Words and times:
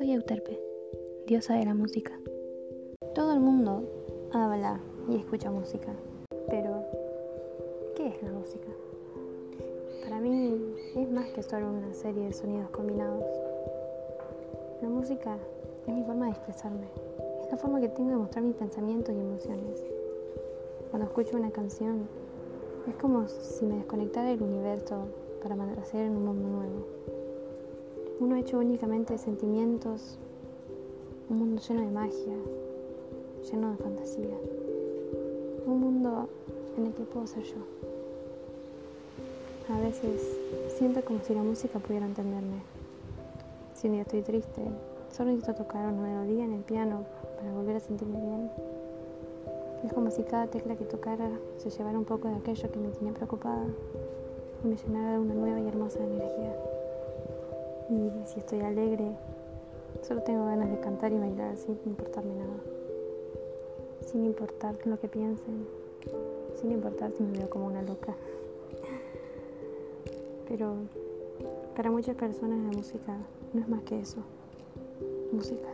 Euterpe, 0.00 0.58
diosa 1.26 1.54
de 1.54 1.64
la 1.64 1.74
música. 1.74 2.12
Todo 3.14 3.32
el 3.32 3.40
mundo 3.40 3.82
habla 4.32 4.80
y 5.08 5.16
escucha 5.16 5.50
música, 5.50 5.92
pero 6.48 6.84
¿qué 7.96 8.06
es 8.06 8.22
la 8.22 8.30
música? 8.30 8.68
Para 10.04 10.20
mí 10.20 10.56
es 10.94 11.10
más 11.10 11.28
que 11.30 11.42
solo 11.42 11.70
una 11.70 11.92
serie 11.92 12.26
de 12.26 12.32
sonidos 12.32 12.70
combinados. 12.70 13.24
La 14.80 14.88
música 14.88 15.36
es 15.86 15.92
mi 15.92 16.04
forma 16.04 16.26
de 16.26 16.32
expresarme, 16.32 16.86
es 17.42 17.50
la 17.50 17.58
forma 17.58 17.80
que 17.80 17.88
tengo 17.88 18.10
de 18.10 18.16
mostrar 18.16 18.44
mis 18.44 18.54
pensamientos 18.54 19.14
y 19.14 19.18
emociones. 19.18 19.84
Cuando 20.90 21.08
escucho 21.08 21.36
una 21.36 21.50
canción, 21.50 22.08
es 22.88 22.94
como 22.94 23.26
si 23.26 23.66
me 23.66 23.76
desconectara 23.76 24.28
del 24.28 24.42
universo 24.42 25.08
para 25.42 25.54
amanecer 25.54 26.06
en 26.06 26.16
un 26.16 26.24
mundo 26.24 26.48
nuevo 26.48 27.17
uno 28.20 28.36
hecho 28.36 28.58
únicamente 28.58 29.12
de 29.12 29.18
sentimientos, 29.18 30.18
un 31.30 31.38
mundo 31.38 31.62
lleno 31.62 31.82
de 31.82 31.90
magia, 31.90 32.34
lleno 33.50 33.70
de 33.70 33.76
fantasía, 33.76 34.36
un 35.66 35.80
mundo 35.80 36.28
en 36.76 36.86
el 36.86 36.94
que 36.94 37.04
puedo 37.04 37.26
ser 37.26 37.44
yo. 37.44 37.56
A 39.72 39.80
veces 39.80 40.36
siento 40.76 41.04
como 41.04 41.20
si 41.20 41.34
la 41.34 41.42
música 41.42 41.78
pudiera 41.78 42.06
entenderme. 42.06 42.62
Si 43.74 43.86
un 43.86 43.92
día 43.92 44.02
estoy 44.02 44.22
triste, 44.22 44.62
solo 45.12 45.30
necesito 45.30 45.54
tocar 45.54 45.86
una 45.86 46.02
melodía 46.02 46.44
en 46.44 46.54
el 46.54 46.62
piano 46.62 47.04
para 47.36 47.52
volver 47.52 47.76
a 47.76 47.80
sentirme 47.80 48.20
bien. 48.20 48.50
Es 49.84 49.92
como 49.92 50.10
si 50.10 50.22
cada 50.24 50.48
tecla 50.48 50.74
que 50.74 50.84
tocara 50.84 51.30
se 51.58 51.70
llevara 51.70 51.96
un 51.96 52.04
poco 52.04 52.26
de 52.26 52.34
aquello 52.34 52.72
que 52.72 52.78
me 52.80 52.88
tenía 52.88 53.12
preocupada 53.12 53.64
y 54.64 54.66
me 54.66 54.76
llenara 54.76 55.12
de 55.12 55.18
una 55.20 55.34
nueva 55.34 55.60
y 55.60 55.68
hermosa 55.68 56.00
energía. 56.02 56.56
Y 57.90 58.10
si 58.26 58.40
estoy 58.40 58.60
alegre, 58.60 59.16
solo 60.02 60.22
tengo 60.22 60.44
ganas 60.44 60.70
de 60.70 60.78
cantar 60.80 61.12
y 61.12 61.18
bailar 61.18 61.56
sin 61.56 61.78
importarme 61.86 62.34
nada. 62.34 62.58
Sin 64.06 64.24
importar 64.24 64.74
lo 64.86 64.98
que 65.00 65.08
piensen, 65.08 65.66
sin 66.60 66.72
importar 66.72 67.12
si 67.12 67.22
me 67.22 67.38
veo 67.38 67.48
como 67.48 67.66
una 67.66 67.82
loca. 67.82 68.14
Pero 70.48 70.74
para 71.76 71.90
muchas 71.90 72.16
personas 72.16 72.58
la 72.58 72.76
música 72.76 73.16
no 73.52 73.60
es 73.60 73.68
más 73.68 73.82
que 73.82 74.00
eso. 74.00 74.18
Música. 75.32 75.68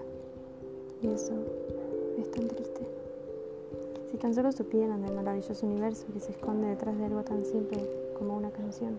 Y 1.03 1.09
eso 1.09 1.33
es 2.19 2.31
tan 2.31 2.47
triste. 2.49 2.87
Si 4.11 4.17
tan 4.17 4.35
solo 4.35 4.53
supieran 4.53 5.03
del 5.03 5.15
maravilloso 5.15 5.67
universo 5.67 6.07
que 6.13 6.21
se 6.21 6.31
esconde 6.31 6.69
detrás 6.69 6.97
de 6.97 7.07
algo 7.07 7.23
tan 7.23 7.45
simple 7.45 7.79
como 8.17 8.37
una 8.37 8.51
canción. 8.51 8.99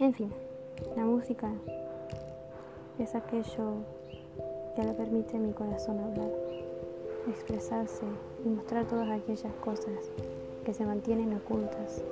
En 0.00 0.12
fin. 0.12 0.30
La 0.96 1.04
música 1.04 1.50
es 2.98 3.14
aquello 3.14 3.84
que 4.76 4.82
le 4.82 4.92
permite 4.94 5.36
a 5.36 5.40
mi 5.40 5.52
corazón 5.52 6.00
hablar, 6.00 6.30
expresarse 7.28 8.06
y 8.44 8.48
mostrar 8.48 8.86
todas 8.86 9.08
aquellas 9.10 9.54
cosas 9.56 10.10
que 10.64 10.74
se 10.74 10.84
mantienen 10.84 11.34
ocultas 11.34 12.02